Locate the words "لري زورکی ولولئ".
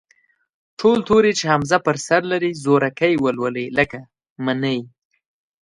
2.31-3.67